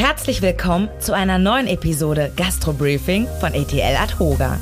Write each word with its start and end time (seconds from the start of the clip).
Herzlich 0.00 0.40
willkommen 0.40 0.88
zu 0.98 1.12
einer 1.12 1.36
neuen 1.38 1.66
Episode 1.66 2.32
Gastro 2.34 2.72
Briefing 2.72 3.28
von 3.38 3.52
ETL 3.52 3.96
Adhoga. 3.96 4.58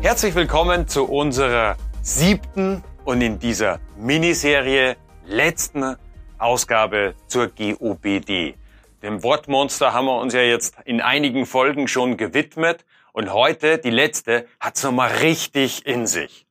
Herzlich 0.00 0.34
willkommen 0.34 0.88
zu 0.88 1.04
unserer 1.04 1.76
siebten 2.00 2.82
und 3.04 3.20
in 3.20 3.38
dieser 3.38 3.78
Miniserie 3.98 4.96
letzten 5.26 5.96
Ausgabe 6.38 7.14
zur 7.26 7.48
GOBD. 7.48 8.54
Dem 9.02 9.22
Wortmonster 9.22 9.92
haben 9.92 10.06
wir 10.06 10.18
uns 10.18 10.32
ja 10.32 10.40
jetzt 10.40 10.74
in 10.86 11.02
einigen 11.02 11.44
Folgen 11.44 11.88
schon 11.88 12.16
gewidmet 12.16 12.86
und 13.12 13.34
heute, 13.34 13.76
die 13.76 13.90
letzte, 13.90 14.46
hat's 14.60 14.82
nochmal 14.82 15.10
richtig 15.20 15.84
in 15.84 16.06
sich. 16.06 16.46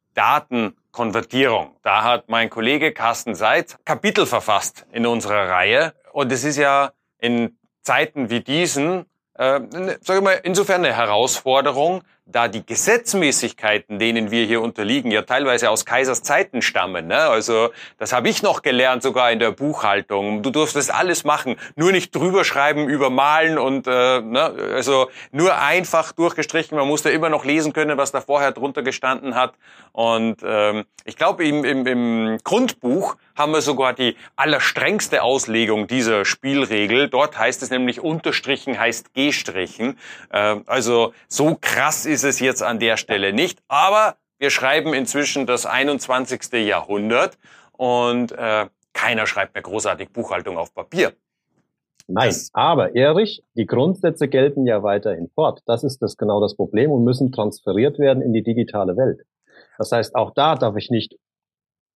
Datenkonvertierung. 0.91 1.75
Da 1.83 2.03
hat 2.03 2.29
mein 2.29 2.49
Kollege 2.49 2.91
Carsten 2.93 3.35
Seitz 3.35 3.77
Kapitel 3.85 4.25
verfasst 4.25 4.85
in 4.91 5.05
unserer 5.05 5.49
Reihe. 5.49 5.93
Und 6.11 6.31
es 6.31 6.43
ist 6.43 6.57
ja 6.57 6.91
in 7.17 7.57
Zeiten 7.81 8.29
wie 8.29 8.41
diesen, 8.41 9.05
äh, 9.35 9.61
sag 10.01 10.17
ich 10.17 10.21
mal, 10.21 10.39
insofern 10.43 10.83
eine 10.85 10.93
Herausforderung, 10.93 12.03
da 12.31 12.47
die 12.47 12.65
Gesetzmäßigkeiten, 12.65 13.99
denen 13.99 14.31
wir 14.31 14.45
hier 14.45 14.61
unterliegen, 14.61 15.11
ja 15.11 15.23
teilweise 15.23 15.69
aus 15.69 15.85
Kaisers 15.85 16.23
Zeiten 16.23 16.61
stammen. 16.61 17.07
Ne? 17.07 17.17
Also 17.17 17.69
das 17.97 18.13
habe 18.13 18.29
ich 18.29 18.43
noch 18.43 18.61
gelernt, 18.61 19.03
sogar 19.03 19.31
in 19.31 19.39
der 19.39 19.51
Buchhaltung. 19.51 20.43
Du 20.43 20.49
durftest 20.49 20.93
alles 20.93 21.23
machen, 21.23 21.55
nur 21.75 21.91
nicht 21.91 22.15
drüber 22.15 22.43
schreiben, 22.43 22.89
übermalen 22.89 23.57
und 23.57 23.87
äh, 23.87 24.21
ne? 24.21 24.53
also 24.73 25.09
nur 25.31 25.57
einfach 25.57 26.11
durchgestrichen. 26.11 26.77
Man 26.77 26.87
musste 26.87 27.09
immer 27.09 27.29
noch 27.29 27.45
lesen 27.45 27.73
können, 27.73 27.97
was 27.97 28.11
da 28.11 28.21
vorher 28.21 28.51
drunter 28.51 28.83
gestanden 28.83 29.35
hat. 29.35 29.53
Und 29.91 30.37
ähm, 30.43 30.85
ich 31.03 31.17
glaube, 31.17 31.45
im, 31.45 31.63
im, 31.65 31.85
im 31.85 32.37
Grundbuch 32.43 33.15
haben 33.35 33.53
wir 33.53 33.61
sogar 33.61 33.93
die 33.93 34.15
allerstrengste 34.35 35.23
Auslegung 35.23 35.87
dieser 35.87 36.25
Spielregel. 36.25 37.09
Dort 37.09 37.37
heißt 37.37 37.63
es 37.63 37.69
nämlich 37.71 37.99
unterstrichen 37.99 38.79
heißt 38.79 39.13
gestrichen. 39.13 39.97
Äh, 40.31 40.57
also 40.65 41.13
so 41.27 41.57
krass 41.59 42.05
ist 42.05 42.20
es 42.23 42.39
jetzt 42.39 42.63
an 42.63 42.79
der 42.79 42.97
Stelle 42.97 43.33
nicht. 43.33 43.59
Aber 43.67 44.17
wir 44.37 44.49
schreiben 44.49 44.93
inzwischen 44.93 45.45
das 45.45 45.65
21. 45.65 46.51
Jahrhundert 46.65 47.37
und 47.73 48.31
äh, 48.31 48.67
keiner 48.93 49.27
schreibt 49.27 49.53
mehr 49.53 49.63
großartig 49.63 50.09
Buchhaltung 50.11 50.57
auf 50.57 50.73
Papier. 50.73 51.13
Nein, 52.07 52.27
das 52.27 52.49
aber 52.53 52.95
Erich, 52.95 53.43
die 53.55 53.65
Grundsätze 53.65 54.27
gelten 54.27 54.65
ja 54.65 54.83
weiterhin 54.83 55.29
fort. 55.33 55.61
Das 55.65 55.83
ist 55.83 56.01
das 56.01 56.17
genau 56.17 56.41
das 56.41 56.55
Problem 56.55 56.91
und 56.91 57.03
müssen 57.03 57.31
transferiert 57.31 57.99
werden 57.99 58.21
in 58.21 58.33
die 58.33 58.43
digitale 58.43 58.97
Welt. 58.97 59.21
Das 59.77 59.91
heißt, 59.91 60.15
auch 60.15 60.31
da 60.33 60.55
darf 60.55 60.75
ich 60.75 60.89
nicht 60.89 61.15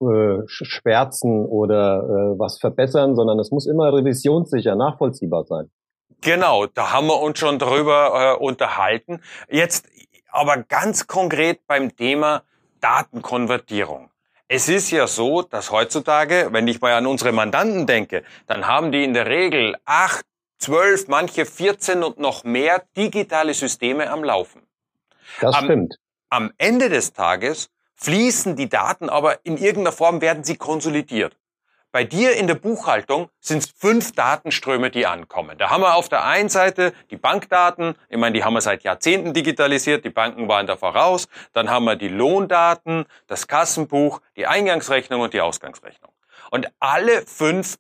äh, 0.02 0.42
schwärzen 0.48 1.46
oder 1.46 2.04
äh, 2.04 2.40
was 2.40 2.60
verbessern, 2.60 3.16
sondern 3.16 3.40
es 3.40 3.52
muss 3.52 3.66
immer 3.66 3.94
revisionssicher, 3.94 4.76
nachvollziehbar 4.76 5.46
sein. 5.46 5.70
Genau, 6.22 6.66
da 6.66 6.92
haben 6.94 7.08
wir 7.08 7.22
uns 7.22 7.40
schon 7.40 7.60
drüber 7.60 8.38
äh, 8.40 8.44
unterhalten. 8.44 9.22
Jetzt 9.50 9.88
aber 10.36 10.58
ganz 10.58 11.08
konkret 11.08 11.66
beim 11.66 11.96
Thema 11.96 12.44
Datenkonvertierung. 12.82 14.10
Es 14.48 14.70
ist 14.70 14.92
ja 14.92 15.08
so, 15.08 15.42
dass 15.42 15.72
heutzutage, 15.72 16.50
wenn 16.52 16.68
ich 16.68 16.82
mal 16.82 16.94
an 16.94 17.08
unsere 17.08 17.32
Mandanten 17.32 17.88
denke, 17.88 18.24
dann 18.46 18.68
haben 18.68 18.92
die 18.92 19.04
in 19.04 19.14
der 19.14 19.28
Regel 19.28 19.76
acht, 19.86 20.26
zwölf, 20.60 21.08
manche 21.08 21.46
14 21.46 22.04
und 22.04 22.20
noch 22.20 22.44
mehr 22.44 22.84
digitale 22.96 23.54
Systeme 23.54 24.12
am 24.12 24.24
Laufen. 24.24 24.62
Das 25.40 25.56
am, 25.56 25.66
stimmt. 25.66 25.96
Am 26.30 26.52
Ende 26.58 26.90
des 26.90 27.14
Tages 27.14 27.70
fließen 27.96 28.56
die 28.56 28.70
Daten, 28.70 29.10
aber 29.10 29.44
in 29.46 29.58
irgendeiner 29.58 29.94
Form 29.94 30.22
werden 30.22 30.44
sie 30.44 30.58
konsolidiert. 30.58 31.36
Bei 31.96 32.04
dir 32.04 32.36
in 32.36 32.48
der 32.48 32.56
Buchhaltung 32.56 33.30
sind 33.40 33.60
es 33.60 33.72
fünf 33.72 34.12
Datenströme, 34.12 34.92
die 34.92 35.06
ankommen. 35.06 35.58
Da 35.58 35.70
haben 35.70 35.80
wir 35.80 35.96
auf 35.96 36.10
der 36.10 36.26
einen 36.26 36.50
Seite 36.50 36.92
die 37.10 37.16
Bankdaten, 37.16 37.96
ich 38.10 38.18
meine, 38.18 38.34
die 38.34 38.44
haben 38.44 38.54
wir 38.54 38.60
seit 38.60 38.84
Jahrzehnten 38.84 39.34
digitalisiert, 39.34 40.04
die 40.04 40.10
Banken 40.10 40.50
waren 40.50 40.68
da 40.68 40.76
voraus. 40.76 41.30
Dann 41.54 41.70
haben 41.70 41.86
wir 41.86 41.96
die 41.96 42.10
Lohndaten, 42.10 43.06
das 43.28 43.48
Kassenbuch, 43.48 44.20
die 44.36 44.46
Eingangsrechnung 44.46 45.22
und 45.22 45.34
die 45.34 45.40
Ausgangsrechnung. 45.40 46.12
Und 46.52 46.68
alle 46.82 47.26
fünf 47.26 47.78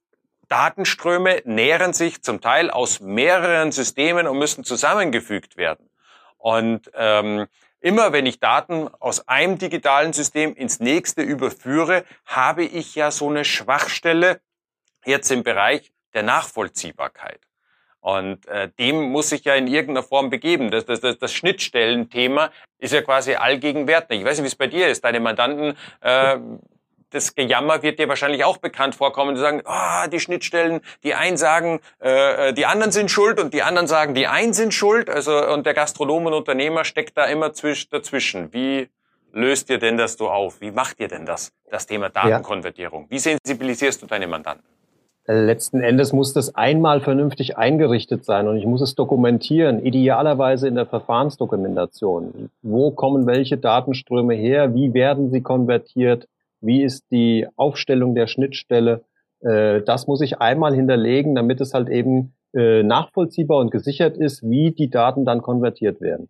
Datenströme 0.47 1.41
nähren 1.43 1.91
sich 1.91 2.23
zum 2.23 2.39
Teil 2.39 2.69
aus 2.71 3.01
mehreren 3.01 3.73
Systemen 3.73 4.27
und 4.27 4.39
müssen 4.39 4.63
zusammengefügt 4.63 5.57
werden. 5.57 5.89
Und 6.37 6.89
ähm, 6.93 7.47
Immer 7.85 8.13
wenn 8.13 8.25
ich 8.25 8.39
Daten 8.39 8.89
aus 8.99 9.27
einem 9.27 9.59
digitalen 9.59 10.11
System 10.11 10.55
ins 10.55 10.79
nächste 10.79 11.21
überführe, 11.21 12.03
habe 12.25 12.63
ich 12.63 12.95
ja 12.95 13.11
so 13.11 13.29
eine 13.29 13.45
Schwachstelle 13.45 14.41
jetzt 15.05 15.29
im 15.29 15.43
Bereich 15.43 15.93
der 16.15 16.23
Nachvollziehbarkeit. 16.23 17.41
Und 17.99 18.47
äh, 18.47 18.71
dem 18.79 19.11
muss 19.11 19.31
ich 19.31 19.45
ja 19.45 19.53
in 19.53 19.67
irgendeiner 19.67 20.01
Form 20.01 20.31
begeben. 20.31 20.71
Das, 20.71 20.87
das, 20.87 20.99
das, 20.99 21.19
das 21.19 21.31
Schnittstellenthema 21.31 22.49
ist 22.79 22.91
ja 22.91 23.03
quasi 23.03 23.35
allgegenwärtig. 23.35 24.17
Ich 24.17 24.25
weiß 24.25 24.39
nicht, 24.39 24.45
wie 24.45 24.47
es 24.47 24.55
bei 24.55 24.65
dir 24.65 24.87
ist. 24.87 25.03
Deine 25.03 25.19
Mandanten 25.19 25.77
äh, 26.01 26.39
das 27.15 27.33
Gejammer 27.33 27.81
wird 27.81 27.97
dir 27.97 28.09
wahrscheinlich 28.09 28.43
auch 28.43 28.57
bekannt 28.57 28.95
vorkommen. 28.95 29.35
Die 29.35 29.41
sagen, 29.41 29.61
ah, 29.65 30.07
die 30.07 30.19
Schnittstellen, 30.19 30.81
die 31.03 31.15
einen 31.15 31.37
sagen, 31.37 31.79
äh, 31.99 32.53
die 32.53 32.65
anderen 32.65 32.91
sind 32.91 33.09
schuld 33.09 33.39
und 33.39 33.53
die 33.53 33.63
anderen 33.63 33.87
sagen, 33.87 34.13
die 34.13 34.27
einen 34.27 34.53
sind 34.53 34.73
schuld. 34.73 35.09
Also 35.09 35.47
und 35.47 35.65
der 35.65 35.73
Gastronom 35.73 36.25
und 36.25 36.33
Unternehmer 36.33 36.83
steckt 36.83 37.17
da 37.17 37.25
immer 37.25 37.53
zwisch, 37.53 37.89
dazwischen. 37.89 38.53
Wie 38.53 38.89
löst 39.31 39.69
ihr 39.69 39.79
denn 39.79 39.97
das 39.97 40.13
so 40.13 40.29
auf? 40.29 40.59
Wie 40.59 40.71
macht 40.71 40.99
ihr 40.99 41.07
denn 41.07 41.25
das, 41.25 41.53
das 41.71 41.87
Thema 41.87 42.09
Datenkonvertierung? 42.09 43.07
Wie 43.09 43.19
sensibilisierst 43.19 44.01
du 44.01 44.07
deine 44.07 44.27
Mandanten? 44.27 44.65
Letzten 45.27 45.81
Endes 45.81 46.13
muss 46.13 46.33
das 46.33 46.53
einmal 46.53 47.01
vernünftig 47.01 47.57
eingerichtet 47.57 48.25
sein 48.25 48.47
und 48.47 48.57
ich 48.57 48.65
muss 48.67 48.81
es 48.81 48.93
dokumentieren, 48.93 49.83
idealerweise 49.83 50.67
in 50.67 50.75
der 50.75 50.85
Verfahrensdokumentation. 50.85 52.51
Wo 52.61 52.91
kommen 52.91 53.25
welche 53.25 53.57
Datenströme 53.57 54.35
her? 54.35 54.75
Wie 54.75 54.93
werden 54.93 55.31
sie 55.31 55.41
konvertiert? 55.41 56.27
Wie 56.65 56.83
ist 56.83 57.05
die 57.11 57.47
Aufstellung 57.55 58.15
der 58.15 58.27
Schnittstelle. 58.27 59.03
Äh, 59.41 59.81
das 59.81 60.07
muss 60.07 60.21
ich 60.21 60.39
einmal 60.39 60.73
hinterlegen, 60.73 61.35
damit 61.35 61.61
es 61.61 61.73
halt 61.73 61.89
eben 61.89 62.33
äh, 62.53 62.83
nachvollziehbar 62.83 63.59
und 63.59 63.71
gesichert 63.71 64.17
ist, 64.17 64.43
wie 64.43 64.71
die 64.71 64.89
Daten 64.89 65.25
dann 65.25 65.41
konvertiert 65.41 66.01
werden. 66.01 66.29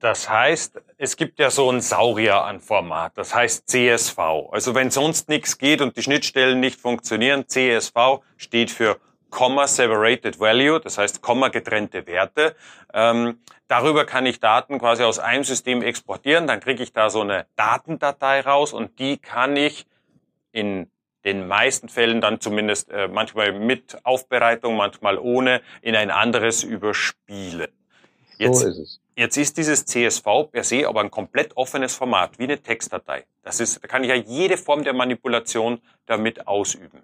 Das 0.00 0.30
heißt, 0.30 0.80
es 0.96 1.16
gibt 1.16 1.40
ja 1.40 1.50
so 1.50 1.70
ein 1.70 1.80
Saurier 1.80 2.44
an 2.44 2.60
Format, 2.60 3.18
das 3.18 3.34
heißt 3.34 3.68
CSV. 3.68 4.18
Also 4.52 4.74
wenn 4.76 4.90
sonst 4.90 5.28
nichts 5.28 5.58
geht 5.58 5.80
und 5.80 5.96
die 5.96 6.02
Schnittstellen 6.02 6.60
nicht 6.60 6.80
funktionieren, 6.80 7.48
CSV 7.48 8.20
steht 8.36 8.70
für 8.70 8.98
Comma 9.30 9.66
Separated 9.66 10.40
Value, 10.40 10.80
das 10.80 10.98
heißt 10.98 11.22
Komma 11.22 11.48
getrennte 11.48 12.06
Werte. 12.06 12.56
Ähm, 12.92 13.40
darüber 13.66 14.04
kann 14.04 14.26
ich 14.26 14.40
Daten 14.40 14.78
quasi 14.78 15.02
aus 15.02 15.18
einem 15.18 15.44
System 15.44 15.82
exportieren, 15.82 16.46
dann 16.46 16.60
kriege 16.60 16.82
ich 16.82 16.92
da 16.92 17.10
so 17.10 17.20
eine 17.20 17.46
Datendatei 17.56 18.40
raus 18.40 18.72
und 18.72 18.98
die 18.98 19.18
kann 19.18 19.56
ich 19.56 19.86
in 20.52 20.90
den 21.24 21.46
meisten 21.46 21.88
Fällen 21.88 22.20
dann 22.20 22.40
zumindest 22.40 22.90
äh, 22.90 23.08
manchmal 23.08 23.52
mit 23.52 23.98
Aufbereitung, 24.04 24.76
manchmal 24.76 25.18
ohne, 25.18 25.60
in 25.82 25.94
ein 25.94 26.10
anderes 26.10 26.62
überspielen. 26.62 27.68
Jetzt, 28.38 28.60
so 28.60 28.68
ist 28.68 28.78
es. 28.78 29.00
Jetzt 29.16 29.36
ist 29.36 29.58
dieses 29.58 29.84
CSV 29.84 30.24
per 30.50 30.62
se 30.62 30.86
aber 30.86 31.00
ein 31.00 31.10
komplett 31.10 31.56
offenes 31.56 31.94
Format, 31.96 32.38
wie 32.38 32.44
eine 32.44 32.62
Textdatei. 32.62 33.24
Das 33.42 33.58
ist, 33.58 33.82
da 33.82 33.88
kann 33.88 34.04
ich 34.04 34.10
ja 34.10 34.14
jede 34.14 34.56
Form 34.56 34.84
der 34.84 34.94
Manipulation 34.94 35.80
damit 36.06 36.46
ausüben. 36.46 37.02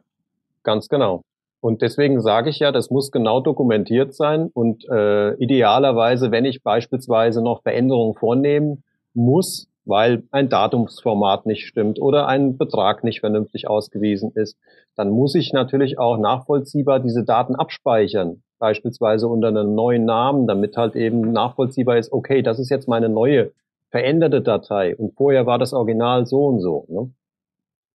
Ganz 0.63 0.89
genau. 0.89 1.23
Und 1.65 1.81
deswegen 1.81 2.21
sage 2.21 2.51
ich 2.51 2.59
ja, 2.59 2.73
das 2.73 2.91
muss 2.91 3.11
genau 3.11 3.41
dokumentiert 3.41 4.13
sein 4.13 4.51
und 4.53 4.87
äh, 4.87 5.33
idealerweise, 5.37 6.31
wenn 6.31 6.45
ich 6.45 6.63
beispielsweise 6.63 7.41
noch 7.41 7.63
Veränderungen 7.63 8.13
vornehmen 8.13 8.85
muss, 9.15 9.67
weil 9.87 10.25
ein 10.31 10.51
Datumsformat 10.51 11.47
nicht 11.47 11.67
stimmt 11.67 11.99
oder 11.99 12.27
ein 12.27 12.59
Betrag 12.59 13.03
nicht 13.03 13.21
vernünftig 13.21 13.67
ausgewiesen 13.67 14.31
ist, 14.35 14.59
dann 14.95 15.09
muss 15.09 15.35
ich 15.35 15.55
natürlich 15.55 15.99
auch 15.99 16.19
nachvollziehbar 16.19 17.01
diese 17.01 17.25
Daten 17.25 17.55
abspeichern, 17.55 18.43
beispielsweise 18.59 19.27
unter 19.27 19.49
einem 19.49 19.75
neuen 19.75 20.05
Namen, 20.05 20.47
damit 20.47 20.77
halt 20.77 20.95
eben 20.97 21.33
nachvollziehbar 21.33 21.97
ist, 21.97 22.13
okay, 22.13 22.43
das 22.43 22.59
ist 22.59 22.69
jetzt 22.69 22.89
meine 22.89 23.09
neue 23.09 23.53
veränderte 23.89 24.43
Datei 24.43 24.95
und 24.95 25.15
vorher 25.15 25.47
war 25.47 25.59
das 25.59 25.73
Original 25.73 26.27
so 26.27 26.45
und 26.45 26.61
so. 26.61 26.85
Ne? 26.91 27.11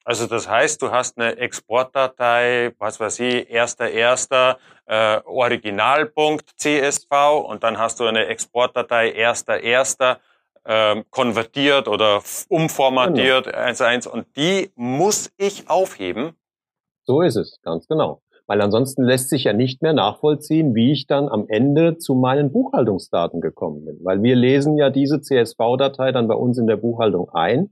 Also 0.09 0.25
das 0.25 0.49
heißt, 0.49 0.81
du 0.81 0.89
hast 0.89 1.19
eine 1.19 1.37
Exportdatei, 1.37 2.71
was 2.79 2.99
weiß 2.99 3.19
ich, 3.19 3.47
erster 3.47 3.91
erster 3.91 4.57
äh, 4.87 5.19
Originalpunkt 5.23 6.49
CSV 6.55 7.45
und 7.47 7.61
dann 7.61 7.77
hast 7.77 7.99
du 7.99 8.05
eine 8.05 8.25
Exportdatei 8.25 9.11
erster 9.11 9.61
erster 9.61 10.17
äh, 10.63 11.03
konvertiert 11.11 11.87
oder 11.87 12.23
umformatiert 12.47 13.45
genau. 13.45 13.57
1.1 13.59 14.07
und 14.07 14.25
die 14.35 14.71
muss 14.75 15.29
ich 15.37 15.69
aufheben. 15.69 16.31
So 17.03 17.21
ist 17.21 17.35
es, 17.35 17.59
ganz 17.61 17.87
genau. 17.87 18.23
Weil 18.47 18.61
ansonsten 18.61 19.03
lässt 19.03 19.29
sich 19.29 19.43
ja 19.43 19.53
nicht 19.53 19.83
mehr 19.83 19.93
nachvollziehen, 19.93 20.73
wie 20.73 20.91
ich 20.91 21.05
dann 21.05 21.29
am 21.29 21.45
Ende 21.47 21.99
zu 21.99 22.15
meinen 22.15 22.51
Buchhaltungsdaten 22.51 23.41
gekommen 23.41 23.85
bin. 23.85 23.99
Weil 24.01 24.23
wir 24.23 24.35
lesen 24.35 24.75
ja 24.75 24.89
diese 24.89 25.21
CSV-Datei 25.21 26.11
dann 26.11 26.27
bei 26.27 26.33
uns 26.33 26.57
in 26.57 26.65
der 26.65 26.77
Buchhaltung 26.77 27.29
ein 27.29 27.69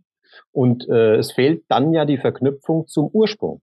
und 0.51 0.87
äh, 0.89 1.15
es 1.15 1.31
fehlt 1.31 1.63
dann 1.69 1.93
ja 1.93 2.05
die 2.05 2.17
Verknüpfung 2.17 2.87
zum 2.87 3.07
Ursprung. 3.07 3.61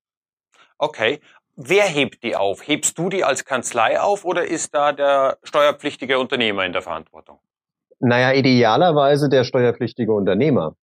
Okay, 0.78 1.20
wer 1.56 1.84
hebt 1.84 2.22
die 2.22 2.36
auf? 2.36 2.66
Hebst 2.66 2.98
du 2.98 3.08
die 3.08 3.24
als 3.24 3.44
Kanzlei 3.44 4.00
auf 4.00 4.24
oder 4.24 4.44
ist 4.44 4.74
da 4.74 4.92
der 4.92 5.38
steuerpflichtige 5.42 6.18
Unternehmer 6.18 6.64
in 6.64 6.72
der 6.72 6.82
Verantwortung? 6.82 7.38
Naja, 8.00 8.32
idealerweise 8.32 9.28
der 9.28 9.44
steuerpflichtige 9.44 10.12
Unternehmer 10.12 10.76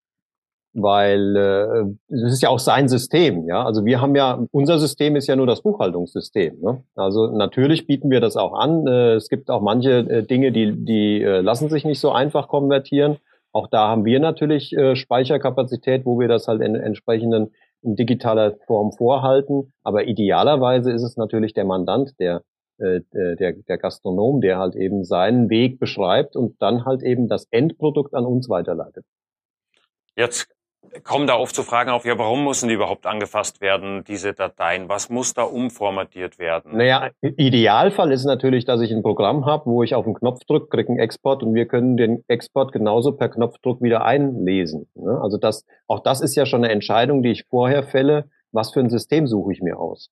weil 0.73 1.35
äh, 1.35 2.13
es 2.13 2.33
ist 2.33 2.41
ja 2.41 2.49
auch 2.49 2.59
sein 2.59 2.87
System, 2.87 3.47
ja. 3.47 3.63
Also 3.63 3.85
wir 3.85 4.01
haben 4.01 4.15
ja, 4.15 4.39
unser 4.51 4.79
System 4.79 5.15
ist 5.15 5.27
ja 5.27 5.35
nur 5.35 5.47
das 5.47 5.61
Buchhaltungssystem. 5.61 6.59
Ne? 6.61 6.83
Also 6.95 7.27
natürlich 7.27 7.87
bieten 7.87 8.09
wir 8.09 8.21
das 8.21 8.37
auch 8.37 8.53
an. 8.53 8.87
Äh, 8.87 9.15
es 9.15 9.27
gibt 9.27 9.49
auch 9.49 9.61
manche 9.61 9.99
äh, 9.99 10.23
Dinge, 10.23 10.51
die, 10.51 10.73
die 10.73 11.21
äh, 11.21 11.41
lassen 11.41 11.69
sich 11.69 11.83
nicht 11.83 11.99
so 11.99 12.11
einfach 12.11 12.47
konvertieren. 12.47 13.17
Auch 13.53 13.67
da 13.67 13.89
haben 13.89 14.05
wir 14.05 14.19
natürlich 14.19 14.73
äh, 14.73 14.95
Speicherkapazität, 14.95 16.05
wo 16.05 16.19
wir 16.19 16.27
das 16.27 16.47
halt 16.47 16.61
in 16.61 16.75
entsprechenden 16.75 17.53
in 17.81 17.95
digitaler 17.95 18.57
Form 18.67 18.91
vorhalten. 18.91 19.73
Aber 19.83 20.05
idealerweise 20.05 20.91
ist 20.91 21.03
es 21.03 21.17
natürlich 21.17 21.53
der 21.53 21.65
Mandant, 21.65 22.13
der 22.19 22.43
äh, 22.81 23.01
der, 23.11 23.53
der 23.53 23.77
Gastronom, 23.77 24.41
der 24.41 24.57
halt 24.57 24.75
eben 24.75 25.03
seinen 25.03 25.51
Weg 25.51 25.79
beschreibt 25.79 26.35
und 26.35 26.59
dann 26.61 26.83
halt 26.83 27.03
eben 27.03 27.27
das 27.27 27.45
Endprodukt 27.51 28.15
an 28.15 28.25
uns 28.25 28.49
weiterleitet. 28.49 29.05
Jetzt 30.15 30.47
kommen 31.03 31.27
da 31.27 31.35
oft 31.37 31.55
zu 31.55 31.63
Fragen 31.63 31.89
auf, 31.89 32.05
ja, 32.05 32.17
warum 32.17 32.43
müssen 32.43 32.67
die 32.67 32.75
überhaupt 32.75 33.05
angefasst 33.05 33.61
werden, 33.61 34.03
diese 34.03 34.33
Dateien? 34.33 34.89
Was 34.89 35.09
muss 35.09 35.33
da 35.33 35.43
umformatiert 35.43 36.39
werden? 36.39 36.77
Naja, 36.77 37.09
Idealfall 37.21 38.11
ist 38.11 38.25
natürlich, 38.25 38.65
dass 38.65 38.81
ich 38.81 38.91
ein 38.91 39.03
Programm 39.03 39.45
habe, 39.45 39.65
wo 39.67 39.83
ich 39.83 39.95
auf 39.95 40.05
den 40.05 40.13
Knopf 40.13 40.39
drücke, 40.45 40.67
kriege 40.67 40.89
einen 40.89 40.99
Export 40.99 41.43
und 41.43 41.53
wir 41.53 41.67
können 41.67 41.97
den 41.97 42.23
Export 42.27 42.71
genauso 42.71 43.13
per 43.13 43.29
Knopfdruck 43.29 43.81
wieder 43.81 44.05
einlesen. 44.05 44.87
Ne? 44.95 45.19
Also 45.21 45.37
das, 45.37 45.65
auch 45.87 45.99
das 45.99 46.21
ist 46.21 46.35
ja 46.35 46.45
schon 46.45 46.63
eine 46.63 46.73
Entscheidung, 46.73 47.23
die 47.23 47.31
ich 47.31 47.45
vorher 47.45 47.83
fälle, 47.83 48.29
was 48.51 48.71
für 48.71 48.79
ein 48.79 48.89
System 48.89 49.27
suche 49.27 49.53
ich 49.53 49.61
mir 49.61 49.79
aus. 49.79 50.09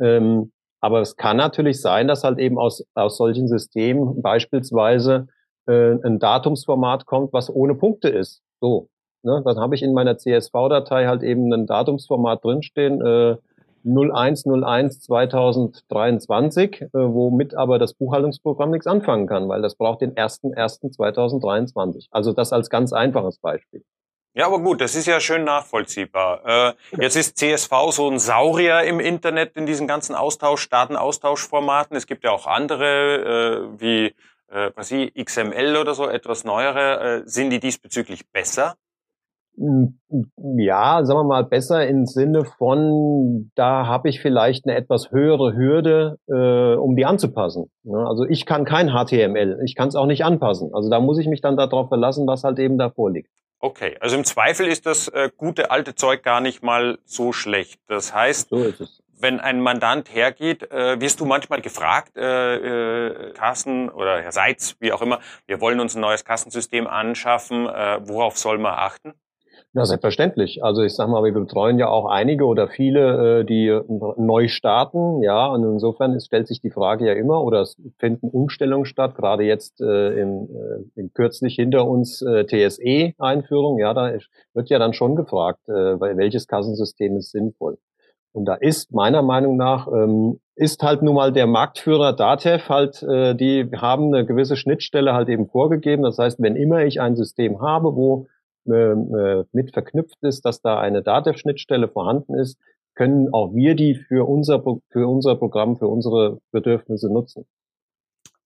Ähm, 0.00 0.52
aber 0.80 1.00
es 1.00 1.16
kann 1.16 1.36
natürlich 1.36 1.80
sein, 1.80 2.08
dass 2.08 2.24
halt 2.24 2.38
eben 2.38 2.58
aus, 2.58 2.84
aus 2.94 3.16
solchen 3.16 3.48
Systemen 3.48 4.20
beispielsweise 4.20 5.28
äh, 5.66 5.94
ein 6.02 6.18
Datumsformat 6.18 7.06
kommt, 7.06 7.32
was 7.32 7.48
ohne 7.48 7.74
Punkte 7.74 8.08
ist. 8.08 8.42
So, 8.60 8.88
Ne? 9.22 9.42
Dann 9.44 9.58
habe 9.58 9.74
ich 9.74 9.82
in 9.82 9.92
meiner 9.92 10.18
CSV-Datei 10.18 11.06
halt 11.06 11.22
eben 11.22 11.52
ein 11.52 11.66
Datumsformat 11.66 12.44
drinstehen, 12.44 13.00
äh, 13.00 13.36
0101 13.84 15.00
2023, 15.00 16.82
äh, 16.82 16.88
womit 16.92 17.54
aber 17.54 17.78
das 17.78 17.94
Buchhaltungsprogramm 17.94 18.70
nichts 18.70 18.86
anfangen 18.86 19.26
kann, 19.26 19.48
weil 19.48 19.62
das 19.62 19.74
braucht 19.74 20.02
den 20.02 20.14
1.1.2023. 20.14 22.06
Also 22.10 22.32
das 22.32 22.52
als 22.52 22.70
ganz 22.70 22.92
einfaches 22.92 23.38
Beispiel. 23.38 23.82
Ja, 24.34 24.46
aber 24.46 24.60
gut, 24.60 24.80
das 24.80 24.94
ist 24.94 25.06
ja 25.06 25.20
schön 25.20 25.44
nachvollziehbar. 25.44 26.40
Äh, 26.46 26.72
jetzt 27.02 27.16
ist 27.16 27.36
CSV 27.36 27.70
so 27.90 28.08
ein 28.08 28.18
Saurier 28.18 28.82
im 28.84 28.98
Internet 28.98 29.56
in 29.56 29.66
diesen 29.66 29.86
ganzen 29.86 30.14
Austausch, 30.14 30.70
Datenaustauschformaten. 30.70 31.96
Es 31.96 32.06
gibt 32.06 32.24
ja 32.24 32.30
auch 32.30 32.46
andere, 32.46 33.66
äh, 33.76 33.80
wie 33.80 34.14
äh, 34.52 34.70
was 34.74 34.90
ich, 34.90 35.12
XML 35.14 35.76
oder 35.76 35.94
so, 35.94 36.08
etwas 36.08 36.44
neuere. 36.44 37.20
Äh, 37.20 37.22
sind 37.26 37.50
die 37.50 37.60
diesbezüglich 37.60 38.30
besser? 38.30 38.76
Ja, 39.56 41.04
sagen 41.04 41.20
wir 41.20 41.24
mal, 41.24 41.44
besser 41.44 41.86
im 41.86 42.06
Sinne 42.06 42.44
von, 42.44 43.50
da 43.54 43.86
habe 43.86 44.08
ich 44.08 44.20
vielleicht 44.20 44.66
eine 44.66 44.76
etwas 44.76 45.10
höhere 45.10 45.54
Hürde, 45.54 46.18
äh, 46.26 46.76
um 46.76 46.96
die 46.96 47.04
anzupassen. 47.04 47.70
Ja, 47.84 47.98
ne? 47.98 48.06
also 48.06 48.24
ich 48.24 48.46
kann 48.46 48.64
kein 48.64 48.88
HTML, 48.90 49.60
ich 49.64 49.74
kann 49.74 49.88
es 49.88 49.94
auch 49.94 50.06
nicht 50.06 50.24
anpassen. 50.24 50.70
Also 50.74 50.88
da 50.90 51.00
muss 51.00 51.18
ich 51.18 51.26
mich 51.26 51.42
dann 51.42 51.56
darauf 51.56 51.88
verlassen, 51.88 52.26
was 52.26 52.44
halt 52.44 52.58
eben 52.58 52.78
davor 52.78 53.10
liegt. 53.10 53.30
Okay, 53.60 53.96
also 54.00 54.16
im 54.16 54.24
Zweifel 54.24 54.66
ist 54.66 54.86
das 54.86 55.08
äh, 55.08 55.30
gute 55.36 55.70
alte 55.70 55.94
Zeug 55.94 56.22
gar 56.22 56.40
nicht 56.40 56.62
mal 56.62 56.98
so 57.04 57.32
schlecht. 57.32 57.78
Das 57.86 58.12
heißt, 58.14 58.48
so 58.48 58.72
wenn 59.22 59.38
ein 59.38 59.60
Mandant 59.60 60.12
hergeht, 60.12 60.70
äh, 60.70 61.00
wirst 61.00 61.20
du 61.20 61.24
manchmal 61.24 61.60
gefragt, 61.60 62.16
äh, 62.16 62.56
äh, 62.56 63.32
Kassen 63.34 63.88
oder 63.88 64.20
Herr 64.20 64.32
Seitz, 64.32 64.76
wie 64.80 64.92
auch 64.92 65.00
immer, 65.00 65.20
wir 65.46 65.60
wollen 65.60 65.78
uns 65.78 65.94
ein 65.94 66.00
neues 66.00 66.24
Kassensystem 66.24 66.86
anschaffen, 66.88 67.68
äh, 67.68 68.00
worauf 68.02 68.36
soll 68.36 68.58
man 68.58 68.74
achten? 68.74 69.14
Ja, 69.74 69.86
selbstverständlich. 69.86 70.62
Also 70.62 70.82
ich 70.82 70.94
sag 70.94 71.08
mal, 71.08 71.24
wir 71.24 71.32
betreuen 71.32 71.78
ja 71.78 71.88
auch 71.88 72.04
einige 72.04 72.44
oder 72.44 72.68
viele, 72.68 73.40
äh, 73.40 73.44
die 73.44 73.80
neu 74.18 74.48
starten. 74.48 75.22
Ja, 75.22 75.46
und 75.46 75.64
insofern 75.64 76.20
stellt 76.20 76.46
sich 76.46 76.60
die 76.60 76.70
Frage 76.70 77.06
ja 77.06 77.14
immer, 77.14 77.42
oder 77.42 77.62
es 77.62 77.80
finden 77.98 78.28
Umstellungen 78.28 78.84
statt, 78.84 79.14
gerade 79.14 79.44
jetzt 79.44 79.80
äh, 79.80 80.20
im, 80.20 80.48
äh, 80.94 81.08
kürzlich 81.14 81.54
hinter 81.54 81.88
uns 81.88 82.20
äh, 82.20 82.44
TSE-Einführung. 82.44 83.78
Ja, 83.78 83.94
da 83.94 84.12
wird 84.52 84.68
ja 84.68 84.78
dann 84.78 84.92
schon 84.92 85.16
gefragt, 85.16 85.66
äh, 85.68 85.98
welches 85.98 86.46
Kassensystem 86.46 87.16
ist 87.16 87.30
sinnvoll. 87.30 87.78
Und 88.32 88.44
da 88.44 88.54
ist 88.54 88.92
meiner 88.92 89.22
Meinung 89.22 89.56
nach, 89.56 89.88
ähm, 89.88 90.38
ist 90.54 90.82
halt 90.82 91.00
nun 91.00 91.14
mal 91.14 91.32
der 91.32 91.46
Marktführer 91.46 92.12
Datev 92.12 92.68
halt, 92.68 93.02
äh, 93.02 93.34
die 93.34 93.70
haben 93.74 94.14
eine 94.14 94.26
gewisse 94.26 94.56
Schnittstelle 94.56 95.14
halt 95.14 95.30
eben 95.30 95.48
vorgegeben. 95.48 96.02
Das 96.02 96.18
heißt, 96.18 96.42
wenn 96.42 96.56
immer 96.56 96.84
ich 96.84 97.00
ein 97.00 97.16
System 97.16 97.62
habe, 97.62 97.96
wo 97.96 98.26
äh, 98.66 99.44
mit 99.52 99.72
verknüpft 99.72 100.18
ist, 100.22 100.44
dass 100.44 100.60
da 100.60 100.80
eine 100.80 101.02
Datev-Schnittstelle 101.02 101.88
vorhanden 101.88 102.34
ist, 102.34 102.58
können 102.94 103.32
auch 103.32 103.54
wir 103.54 103.74
die 103.74 103.94
für 103.94 104.28
unser, 104.28 104.62
für 104.90 105.08
unser 105.08 105.36
Programm, 105.36 105.76
für 105.76 105.88
unsere 105.88 106.40
Bedürfnisse 106.50 107.12
nutzen. 107.12 107.46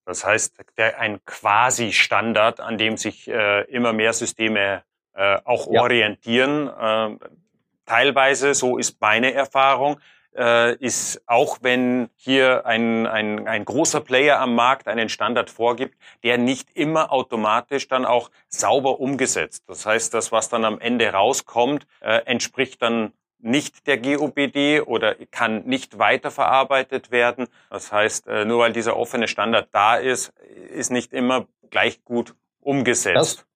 Das 0.04 0.24
heißt, 0.24 0.54
der, 0.78 1.00
ein 1.00 1.18
Quasi-Standard, 1.24 2.60
an 2.60 2.78
dem 2.78 2.96
sich 2.96 3.26
äh, 3.28 3.62
immer 3.62 3.92
mehr 3.92 4.12
Systeme 4.12 4.82
äh, 5.14 5.38
auch 5.44 5.70
ja. 5.70 5.82
orientieren. 5.82 6.68
Äh, 6.68 7.18
teilweise, 7.86 8.54
so 8.54 8.78
ist 8.78 9.00
meine 9.00 9.32
Erfahrung, 9.32 9.98
äh, 10.36 10.76
ist, 10.76 11.22
auch 11.26 11.58
wenn 11.62 12.08
hier 12.16 12.66
ein, 12.66 13.06
ein, 13.06 13.48
ein 13.48 13.64
großer 13.64 14.00
Player 14.00 14.40
am 14.40 14.54
Markt 14.54 14.88
einen 14.88 15.08
Standard 15.08 15.50
vorgibt, 15.50 15.96
der 16.22 16.38
nicht 16.38 16.70
immer 16.74 17.12
automatisch 17.12 17.88
dann 17.88 18.04
auch 18.04 18.30
sauber 18.48 19.00
umgesetzt. 19.00 19.64
Das 19.66 19.86
heißt, 19.86 20.14
das, 20.14 20.32
was 20.32 20.48
dann 20.48 20.64
am 20.64 20.78
Ende 20.78 21.12
rauskommt, 21.12 21.86
äh, 22.00 22.22
entspricht 22.24 22.82
dann 22.82 23.12
nicht 23.38 23.86
der 23.86 23.98
GOBD 23.98 24.80
oder 24.80 25.14
kann 25.30 25.64
nicht 25.64 25.98
weiterverarbeitet 25.98 27.10
werden. 27.10 27.48
Das 27.70 27.92
heißt, 27.92 28.26
äh, 28.26 28.44
nur 28.44 28.60
weil 28.60 28.72
dieser 28.72 28.96
offene 28.96 29.28
Standard 29.28 29.68
da 29.72 29.96
ist, 29.96 30.32
ist 30.72 30.90
nicht 30.90 31.12
immer 31.12 31.46
gleich 31.70 32.04
gut 32.04 32.34
umgesetzt. 32.60 33.16
Das, 33.16 33.46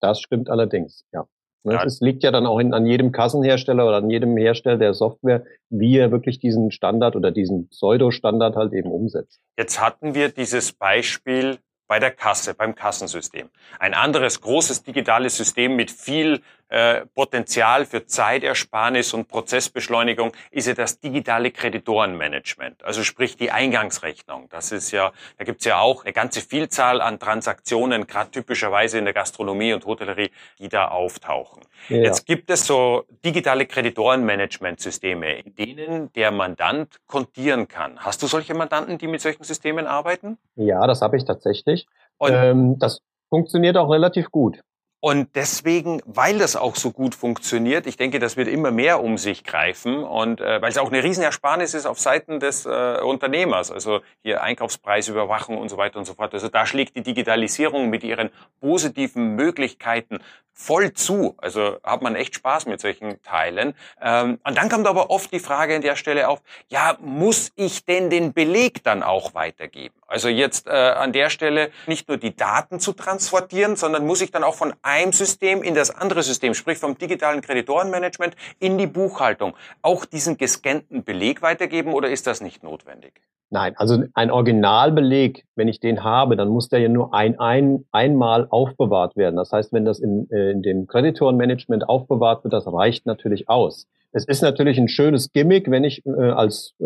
das 0.00 0.20
stimmt 0.20 0.48
allerdings, 0.48 1.04
ja. 1.12 1.26
Ne, 1.66 1.74
ja. 1.74 1.84
Es 1.84 2.00
liegt 2.00 2.22
ja 2.22 2.30
dann 2.30 2.46
auch 2.46 2.60
in, 2.60 2.72
an 2.72 2.86
jedem 2.86 3.10
Kassenhersteller 3.10 3.88
oder 3.88 3.96
an 3.96 4.08
jedem 4.08 4.36
Hersteller 4.36 4.78
der 4.78 4.94
Software, 4.94 5.42
wie 5.68 5.98
er 5.98 6.12
wirklich 6.12 6.38
diesen 6.38 6.70
Standard 6.70 7.16
oder 7.16 7.32
diesen 7.32 7.68
Pseudo-Standard 7.70 8.54
halt 8.54 8.72
eben 8.72 8.92
umsetzt. 8.92 9.40
Jetzt 9.58 9.80
hatten 9.80 10.14
wir 10.14 10.28
dieses 10.28 10.72
Beispiel 10.72 11.58
bei 11.88 11.98
der 11.98 12.12
Kasse, 12.12 12.54
beim 12.54 12.76
Kassensystem. 12.76 13.48
Ein 13.80 13.94
anderes 13.94 14.40
großes 14.40 14.84
digitales 14.84 15.36
System 15.36 15.74
mit 15.74 15.90
viel 15.90 16.40
äh, 16.68 17.06
Potenzial 17.14 17.86
für 17.86 18.06
Zeitersparnis 18.06 19.14
und 19.14 19.28
Prozessbeschleunigung 19.28 20.32
ist 20.50 20.66
ja 20.66 20.74
das 20.74 20.98
digitale 20.98 21.52
Kreditorenmanagement. 21.52 22.84
Also 22.84 23.04
sprich 23.04 23.36
die 23.36 23.52
Eingangsrechnung. 23.52 24.48
Das 24.50 24.72
ist 24.72 24.90
ja, 24.90 25.12
da 25.38 25.44
gibt's 25.44 25.64
ja 25.64 25.78
auch 25.78 26.04
eine 26.04 26.12
ganze 26.12 26.40
Vielzahl 26.40 27.00
an 27.00 27.20
Transaktionen, 27.20 28.06
gerade 28.06 28.30
typischerweise 28.30 28.98
in 28.98 29.04
der 29.04 29.14
Gastronomie 29.14 29.72
und 29.74 29.86
Hotellerie, 29.86 30.30
die 30.58 30.68
da 30.68 30.88
auftauchen. 30.88 31.62
Ja. 31.88 31.98
Jetzt 31.98 32.26
gibt 32.26 32.50
es 32.50 32.66
so 32.66 33.04
digitale 33.24 33.66
Kreditorenmanagementsysteme, 33.66 35.38
in 35.38 35.54
denen 35.54 36.12
der 36.14 36.32
Mandant 36.32 36.96
kontieren 37.06 37.68
kann. 37.68 38.00
Hast 38.00 38.22
du 38.22 38.26
solche 38.26 38.54
Mandanten, 38.54 38.98
die 38.98 39.06
mit 39.06 39.20
solchen 39.20 39.44
Systemen 39.44 39.86
arbeiten? 39.86 40.38
Ja, 40.56 40.86
das 40.86 41.00
habe 41.00 41.16
ich 41.16 41.24
tatsächlich. 41.24 41.86
Und 42.18 42.32
ähm, 42.32 42.78
das 42.78 43.02
funktioniert 43.28 43.76
auch 43.76 43.90
relativ 43.90 44.30
gut. 44.30 44.62
Und 45.00 45.36
deswegen, 45.36 46.00
weil 46.06 46.38
das 46.38 46.56
auch 46.56 46.74
so 46.74 46.90
gut 46.90 47.14
funktioniert, 47.14 47.86
ich 47.86 47.96
denke, 47.96 48.18
das 48.18 48.36
wird 48.36 48.48
immer 48.48 48.70
mehr 48.70 49.02
um 49.02 49.18
sich 49.18 49.44
greifen 49.44 50.02
und 50.02 50.40
äh, 50.40 50.60
weil 50.62 50.70
es 50.70 50.78
auch 50.78 50.90
eine 50.90 51.02
Riesenersparnis 51.02 51.74
ist 51.74 51.86
auf 51.86 52.00
Seiten 52.00 52.40
des 52.40 52.64
äh, 52.64 53.00
Unternehmers, 53.02 53.70
also 53.70 54.00
hier 54.22 54.42
Einkaufspreisüberwachung 54.42 55.58
und 55.58 55.68
so 55.68 55.76
weiter 55.76 55.98
und 55.98 56.06
so 56.06 56.14
fort. 56.14 56.32
Also 56.32 56.48
da 56.48 56.66
schlägt 56.66 56.96
die 56.96 57.02
Digitalisierung 57.02 57.90
mit 57.90 58.04
ihren 58.04 58.30
positiven 58.60 59.36
Möglichkeiten 59.36 60.18
voll 60.56 60.94
zu. 60.94 61.34
Also 61.36 61.76
hat 61.84 62.00
man 62.00 62.16
echt 62.16 62.34
Spaß 62.34 62.66
mit 62.66 62.80
solchen 62.80 63.20
Teilen. 63.22 63.74
Ähm, 64.00 64.40
und 64.42 64.56
dann 64.56 64.70
kommt 64.70 64.86
aber 64.86 65.10
oft 65.10 65.30
die 65.30 65.38
Frage 65.38 65.76
an 65.76 65.82
der 65.82 65.96
Stelle 65.96 66.28
auf, 66.28 66.40
ja, 66.68 66.96
muss 67.00 67.52
ich 67.56 67.84
denn 67.84 68.08
den 68.08 68.32
Beleg 68.32 68.82
dann 68.82 69.02
auch 69.02 69.34
weitergeben? 69.34 69.94
Also 70.06 70.28
jetzt 70.28 70.68
äh, 70.68 70.70
an 70.70 71.12
der 71.12 71.30
Stelle 71.30 71.70
nicht 71.86 72.08
nur 72.08 72.16
die 72.16 72.36
Daten 72.36 72.78
zu 72.78 72.92
transportieren, 72.92 73.76
sondern 73.76 74.06
muss 74.06 74.20
ich 74.20 74.30
dann 74.30 74.44
auch 74.44 74.54
von 74.54 74.72
einem 74.82 75.12
System 75.12 75.62
in 75.62 75.74
das 75.74 75.90
andere 75.90 76.22
System, 76.22 76.54
sprich 76.54 76.78
vom 76.78 76.96
digitalen 76.96 77.40
Kreditorenmanagement 77.40 78.36
in 78.60 78.78
die 78.78 78.86
Buchhaltung, 78.86 79.54
auch 79.82 80.04
diesen 80.04 80.36
gescannten 80.36 81.02
Beleg 81.02 81.42
weitergeben 81.42 81.92
oder 81.92 82.08
ist 82.08 82.26
das 82.26 82.40
nicht 82.40 82.62
notwendig? 82.62 83.20
Nein, 83.50 83.74
also 83.76 84.02
ein 84.14 84.30
Originalbeleg, 84.30 85.44
wenn 85.54 85.68
ich 85.68 85.78
den 85.78 86.02
habe, 86.02 86.36
dann 86.36 86.48
muss 86.48 86.68
der 86.68 86.80
ja 86.80 86.88
nur 86.88 87.14
ein, 87.14 87.38
ein 87.38 87.84
einmal 87.92 88.48
aufbewahrt 88.50 89.16
werden. 89.16 89.36
Das 89.36 89.52
heißt, 89.52 89.72
wenn 89.72 89.84
das 89.84 90.00
in, 90.00 90.28
äh, 90.30 90.50
in 90.50 90.62
dem 90.62 90.86
Kreditorenmanagement 90.88 91.88
aufbewahrt 91.88 92.42
wird, 92.42 92.52
das 92.52 92.66
reicht 92.66 93.06
natürlich 93.06 93.48
aus. 93.48 93.86
Es 94.16 94.24
ist 94.24 94.40
natürlich 94.40 94.78
ein 94.78 94.88
schönes 94.88 95.30
Gimmick, 95.34 95.70
wenn 95.70 95.84
ich 95.84 96.06
äh, 96.06 96.10
als 96.10 96.72
äh, 96.80 96.84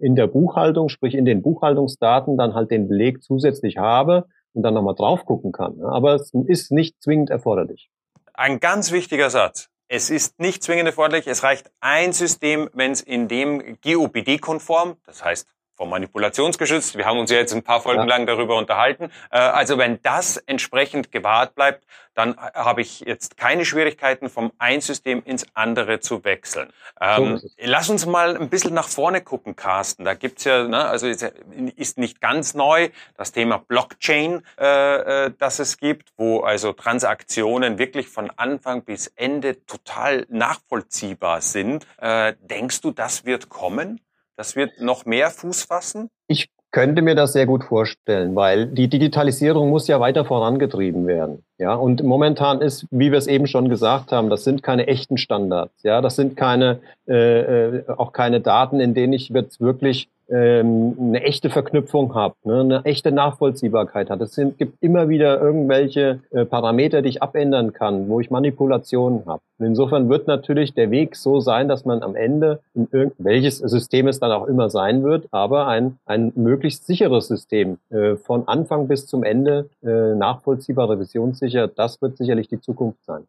in 0.00 0.14
der 0.14 0.28
Buchhaltung, 0.28 0.90
sprich 0.90 1.16
in 1.16 1.24
den 1.24 1.42
Buchhaltungsdaten, 1.42 2.36
dann 2.36 2.54
halt 2.54 2.70
den 2.70 2.86
Beleg 2.86 3.20
zusätzlich 3.20 3.78
habe 3.78 4.26
und 4.52 4.62
dann 4.62 4.74
nochmal 4.74 4.94
drauf 4.94 5.24
gucken 5.24 5.50
kann. 5.50 5.80
Aber 5.82 6.14
es 6.14 6.32
ist 6.46 6.70
nicht 6.70 7.02
zwingend 7.02 7.30
erforderlich. 7.30 7.90
Ein 8.32 8.60
ganz 8.60 8.92
wichtiger 8.92 9.28
Satz. 9.28 9.70
Es 9.88 10.08
ist 10.08 10.38
nicht 10.38 10.62
zwingend 10.62 10.86
erforderlich. 10.86 11.26
Es 11.26 11.42
reicht 11.42 11.72
ein 11.80 12.12
System, 12.12 12.70
wenn 12.74 12.92
es 12.92 13.00
in 13.00 13.26
dem 13.26 13.78
GOPD-konform, 13.82 14.98
das 15.04 15.24
heißt 15.24 15.48
vom 15.74 15.90
Manipulationsgeschützt. 15.90 16.96
Wir 16.96 17.06
haben 17.06 17.18
uns 17.18 17.30
ja 17.30 17.38
jetzt 17.38 17.52
ein 17.52 17.62
paar 17.62 17.80
Folgen 17.80 18.02
ja. 18.02 18.06
lang 18.06 18.26
darüber 18.26 18.56
unterhalten. 18.56 19.10
Äh, 19.30 19.38
also 19.38 19.78
wenn 19.78 20.00
das 20.02 20.36
entsprechend 20.36 21.12
gewahrt 21.12 21.54
bleibt, 21.54 21.84
dann 22.14 22.36
habe 22.36 22.82
ich 22.82 23.00
jetzt 23.00 23.36
keine 23.36 23.64
Schwierigkeiten, 23.64 24.28
vom 24.28 24.52
ein 24.58 24.80
System 24.80 25.22
ins 25.24 25.46
andere 25.54 26.00
zu 26.00 26.24
wechseln. 26.24 26.70
Ähm, 27.00 27.38
so 27.38 27.48
lass 27.58 27.88
uns 27.88 28.06
mal 28.06 28.36
ein 28.36 28.50
bisschen 28.50 28.74
nach 28.74 28.88
vorne 28.88 29.22
gucken, 29.22 29.56
Carsten. 29.56 30.04
Da 30.04 30.14
gibt's 30.14 30.44
ja, 30.44 30.68
ne, 30.68 30.84
also 30.84 31.06
ist 31.06 31.98
nicht 31.98 32.20
ganz 32.20 32.54
neu 32.54 32.90
das 33.16 33.32
Thema 33.32 33.58
Blockchain, 33.58 34.42
äh, 34.58 35.26
äh, 35.26 35.32
das 35.38 35.58
es 35.58 35.78
gibt, 35.78 36.12
wo 36.16 36.40
also 36.40 36.72
Transaktionen 36.72 37.78
wirklich 37.78 38.08
von 38.08 38.30
Anfang 38.36 38.84
bis 38.84 39.06
Ende 39.16 39.64
total 39.64 40.26
nachvollziehbar 40.28 41.40
sind. 41.40 41.86
Äh, 41.98 42.34
denkst 42.40 42.82
du, 42.82 42.90
das 42.90 43.24
wird 43.24 43.48
kommen? 43.48 44.00
Das 44.36 44.56
wird 44.56 44.80
noch 44.80 45.04
mehr 45.04 45.30
Fuß 45.30 45.64
fassen? 45.64 46.08
Ich 46.26 46.48
könnte 46.72 47.02
mir 47.02 47.14
das 47.14 47.34
sehr 47.34 47.46
gut 47.46 47.64
vorstellen, 47.64 48.34
weil 48.34 48.66
die 48.66 48.88
Digitalisierung 48.88 49.68
muss 49.68 49.88
ja 49.88 50.00
weiter 50.00 50.24
vorangetrieben 50.24 51.06
werden. 51.06 51.44
Ja, 51.58 51.74
und 51.74 52.02
momentan 52.02 52.62
ist, 52.62 52.86
wie 52.90 53.12
wir 53.12 53.18
es 53.18 53.26
eben 53.26 53.46
schon 53.46 53.68
gesagt 53.68 54.10
haben, 54.10 54.30
das 54.30 54.42
sind 54.42 54.62
keine 54.62 54.86
echten 54.86 55.18
Standards. 55.18 55.82
Ja, 55.82 56.00
das 56.00 56.16
sind 56.16 56.34
keine, 56.34 56.80
äh, 57.06 57.40
äh 57.40 57.84
auch 57.88 58.12
keine 58.12 58.40
Daten, 58.40 58.80
in 58.80 58.94
denen 58.94 59.12
ich 59.12 59.28
jetzt 59.28 59.60
wirklich 59.60 60.08
ähm, 60.28 60.96
eine 60.98 61.22
echte 61.22 61.50
Verknüpfung 61.50 62.14
habe, 62.14 62.34
ne, 62.44 62.60
eine 62.60 62.84
echte 62.84 63.12
Nachvollziehbarkeit 63.12 64.10
hat. 64.10 64.20
Es 64.20 64.36
gibt 64.36 64.82
immer 64.82 65.08
wieder 65.08 65.40
irgendwelche 65.40 66.20
äh, 66.30 66.44
Parameter, 66.44 67.02
die 67.02 67.10
ich 67.10 67.22
abändern 67.22 67.72
kann, 67.72 68.08
wo 68.08 68.20
ich 68.20 68.30
Manipulationen 68.30 69.24
habe. 69.26 69.42
Insofern 69.58 70.08
wird 70.08 70.26
natürlich 70.26 70.74
der 70.74 70.90
Weg 70.90 71.16
so 71.16 71.40
sein, 71.40 71.68
dass 71.68 71.84
man 71.84 72.02
am 72.02 72.16
Ende, 72.16 72.60
in 72.74 73.12
welches 73.18 73.58
System 73.58 74.08
es 74.08 74.18
dann 74.18 74.32
auch 74.32 74.46
immer 74.46 74.70
sein 74.70 75.04
wird, 75.04 75.26
aber 75.30 75.68
ein, 75.68 75.98
ein 76.06 76.32
möglichst 76.34 76.86
sicheres 76.86 77.28
System 77.28 77.78
äh, 77.90 78.16
von 78.16 78.48
Anfang 78.48 78.88
bis 78.88 79.06
zum 79.06 79.22
Ende 79.22 79.68
äh, 79.84 80.14
nachvollziehbar, 80.14 80.90
revisionssicher, 80.90 81.68
das 81.68 82.02
wird 82.02 82.16
sicherlich 82.16 82.48
die 82.48 82.60
Zukunft 82.60 83.04
sein 83.04 83.26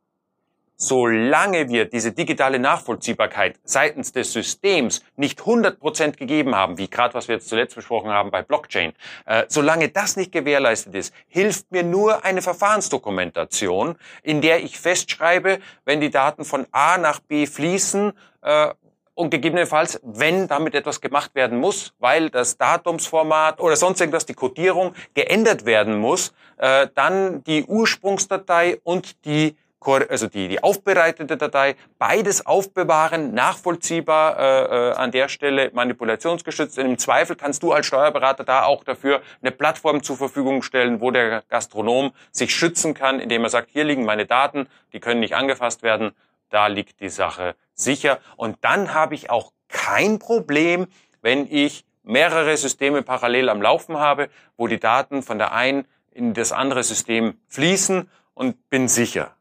solange 0.87 1.69
wir 1.69 1.85
diese 1.85 2.11
digitale 2.11 2.59
Nachvollziehbarkeit 2.59 3.59
seitens 3.63 4.11
des 4.11 4.33
Systems 4.33 5.03
nicht 5.15 5.41
100% 5.41 6.17
gegeben 6.17 6.55
haben, 6.55 6.77
wie 6.77 6.89
gerade 6.89 7.13
was 7.13 7.27
wir 7.27 7.35
jetzt 7.35 7.49
zuletzt 7.49 7.75
besprochen 7.75 8.11
haben 8.11 8.31
bei 8.31 8.41
Blockchain, 8.41 8.93
äh, 9.25 9.45
solange 9.47 9.89
das 9.89 10.17
nicht 10.17 10.31
gewährleistet 10.31 10.95
ist, 10.95 11.13
hilft 11.27 11.71
mir 11.71 11.83
nur 11.83 12.25
eine 12.25 12.41
Verfahrensdokumentation, 12.41 13.95
in 14.23 14.41
der 14.41 14.63
ich 14.63 14.79
festschreibe, 14.79 15.59
wenn 15.85 16.01
die 16.01 16.09
Daten 16.11 16.43
von 16.43 16.67
A 16.71 16.97
nach 16.97 17.19
B 17.19 17.45
fließen, 17.45 18.13
äh, 18.41 18.69
und 19.15 19.29
gegebenenfalls, 19.29 19.99
wenn 20.03 20.47
damit 20.47 20.73
etwas 20.73 20.99
gemacht 20.99 21.35
werden 21.35 21.59
muss, 21.59 21.93
weil 21.99 22.31
das 22.31 22.57
Datumsformat 22.57 23.59
oder 23.59 23.75
sonst 23.75 23.99
irgendwas, 23.99 24.25
die 24.25 24.33
Codierung 24.33 24.95
geändert 25.13 25.65
werden 25.65 25.99
muss, 25.99 26.33
äh, 26.57 26.87
dann 26.95 27.43
die 27.43 27.63
Ursprungsdatei 27.63 28.79
und 28.83 29.23
die 29.25 29.55
also 29.87 30.27
die, 30.27 30.47
die 30.47 30.63
aufbereitete 30.63 31.37
Datei, 31.37 31.75
beides 31.97 32.45
aufbewahren, 32.45 33.33
nachvollziehbar 33.33 34.39
äh, 34.39 34.89
äh, 34.89 34.93
an 34.93 35.11
der 35.11 35.29
Stelle 35.29 35.71
manipulationsgeschützt. 35.73 36.79
Und 36.79 36.85
im 36.85 36.97
Zweifel 36.97 37.35
kannst 37.35 37.63
du 37.63 37.71
als 37.71 37.85
Steuerberater 37.85 38.43
da 38.43 38.63
auch 38.63 38.83
dafür 38.83 39.21
eine 39.41 39.51
Plattform 39.51 40.03
zur 40.03 40.17
Verfügung 40.17 40.61
stellen, 40.61 41.01
wo 41.01 41.11
der 41.11 41.43
Gastronom 41.49 42.11
sich 42.31 42.55
schützen 42.55 42.93
kann, 42.93 43.19
indem 43.19 43.43
er 43.43 43.49
sagt, 43.49 43.69
hier 43.71 43.83
liegen 43.83 44.05
meine 44.05 44.25
Daten, 44.25 44.67
die 44.93 44.99
können 44.99 45.19
nicht 45.19 45.35
angefasst 45.35 45.83
werden, 45.83 46.11
da 46.49 46.67
liegt 46.67 46.99
die 46.99 47.09
Sache 47.09 47.55
sicher. 47.73 48.19
Und 48.35 48.57
dann 48.61 48.93
habe 48.93 49.15
ich 49.15 49.29
auch 49.29 49.51
kein 49.67 50.19
Problem, 50.19 50.87
wenn 51.21 51.47
ich 51.49 51.85
mehrere 52.03 52.55
Systeme 52.57 53.01
parallel 53.01 53.49
am 53.49 53.61
Laufen 53.61 53.97
habe, 53.97 54.29
wo 54.57 54.67
die 54.67 54.79
Daten 54.79 55.23
von 55.23 55.37
der 55.37 55.53
einen 55.53 55.85
in 56.11 56.33
das 56.33 56.51
andere 56.51 56.83
System 56.83 57.39
fließen 57.47 58.09
und 58.33 58.69
bin 58.69 58.87
sicher. 58.87 59.35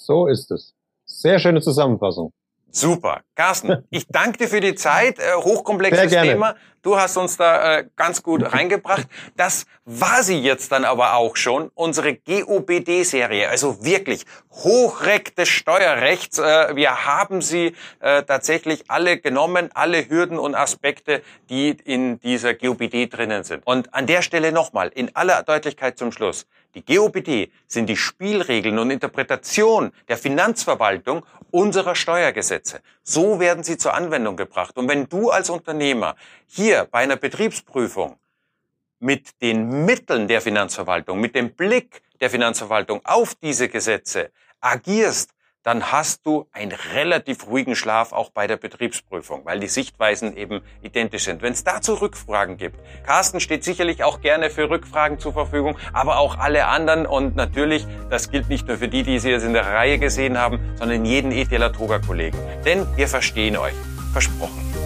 So 0.00 0.26
ist 0.26 0.50
es. 0.50 0.74
Sehr 1.04 1.38
schöne 1.38 1.60
Zusammenfassung. 1.60 2.32
Super. 2.70 3.22
Carsten, 3.40 3.86
ich 3.88 4.06
danke 4.06 4.36
dir 4.36 4.48
für 4.48 4.60
die 4.60 4.74
Zeit. 4.74 5.18
Äh, 5.18 5.32
hochkomplexes 5.34 6.10
Thema. 6.10 6.56
Du 6.82 6.98
hast 6.98 7.16
uns 7.16 7.38
da 7.38 7.78
äh, 7.78 7.86
ganz 7.96 8.22
gut 8.22 8.42
reingebracht. 8.52 9.06
Das 9.34 9.64
war 9.86 10.22
sie 10.22 10.38
jetzt 10.38 10.72
dann 10.72 10.84
aber 10.84 11.14
auch 11.14 11.36
schon, 11.36 11.70
unsere 11.74 12.14
GOBD-Serie. 12.16 13.48
Also 13.48 13.82
wirklich 13.82 14.26
Hochreck 14.50 15.34
des 15.36 15.48
Steuerrechts. 15.48 16.38
Äh, 16.38 16.76
wir 16.76 17.06
haben 17.06 17.40
sie 17.40 17.74
tatsächlich 18.00 18.90
alle 18.90 19.18
genommen, 19.18 19.70
alle 19.72 20.08
Hürden 20.08 20.38
und 20.38 20.54
Aspekte, 20.54 21.22
die 21.48 21.70
in 21.70 22.20
dieser 22.20 22.54
GOBD 22.54 23.06
drinnen 23.08 23.44
sind. 23.44 23.66
Und 23.66 23.94
an 23.94 24.06
der 24.06 24.22
Stelle 24.22 24.52
nochmal, 24.52 24.88
in 24.94 25.14
aller 25.16 25.42
Deutlichkeit 25.42 25.98
zum 25.98 26.12
Schluss. 26.12 26.46
Die 26.74 26.84
GOBD 26.84 27.50
sind 27.66 27.88
die 27.88 27.96
Spielregeln 27.96 28.78
und 28.78 28.90
Interpretation 28.90 29.92
der 30.08 30.16
Finanzverwaltung 30.16 31.26
unserer 31.50 31.96
Steuergesetze. 31.96 32.80
So 33.02 33.29
werden 33.38 33.62
sie 33.62 33.76
zur 33.76 33.94
Anwendung 33.94 34.36
gebracht. 34.36 34.76
Und 34.76 34.88
wenn 34.88 35.08
du 35.08 35.30
als 35.30 35.50
Unternehmer 35.50 36.16
hier 36.46 36.88
bei 36.90 37.00
einer 37.00 37.16
Betriebsprüfung 37.16 38.18
mit 38.98 39.40
den 39.40 39.84
Mitteln 39.84 40.26
der 40.26 40.40
Finanzverwaltung, 40.40 41.20
mit 41.20 41.34
dem 41.34 41.54
Blick 41.54 42.02
der 42.20 42.30
Finanzverwaltung 42.30 43.00
auf 43.04 43.34
diese 43.34 43.68
Gesetze 43.68 44.30
agierst, 44.60 45.30
dann 45.62 45.92
hast 45.92 46.26
du 46.26 46.46
einen 46.52 46.72
relativ 46.94 47.46
ruhigen 47.46 47.76
Schlaf 47.76 48.12
auch 48.12 48.30
bei 48.30 48.46
der 48.46 48.56
Betriebsprüfung, 48.56 49.44
weil 49.44 49.60
die 49.60 49.68
Sichtweisen 49.68 50.36
eben 50.36 50.62
identisch 50.82 51.24
sind. 51.24 51.42
Wenn 51.42 51.52
es 51.52 51.64
dazu 51.64 51.94
Rückfragen 51.94 52.56
gibt, 52.56 52.78
Carsten 53.04 53.40
steht 53.40 53.64
sicherlich 53.64 54.02
auch 54.02 54.20
gerne 54.20 54.50
für 54.50 54.70
Rückfragen 54.70 55.18
zur 55.18 55.32
Verfügung, 55.32 55.76
aber 55.92 56.18
auch 56.18 56.38
alle 56.38 56.66
anderen 56.66 57.06
und 57.06 57.36
natürlich, 57.36 57.86
das 58.08 58.30
gilt 58.30 58.48
nicht 58.48 58.66
nur 58.68 58.78
für 58.78 58.88
die, 58.88 59.02
die 59.02 59.18
Sie 59.18 59.30
jetzt 59.30 59.44
in 59.44 59.52
der 59.52 59.66
Reihe 59.66 59.98
gesehen 59.98 60.38
haben, 60.38 60.60
sondern 60.76 61.04
jeden 61.04 61.32
ETLer 61.32 61.72
Toga 61.72 61.98
Kollegen. 61.98 62.38
Denn 62.64 62.86
wir 62.96 63.08
verstehen 63.08 63.56
euch. 63.56 63.74
Versprochen. 64.12 64.79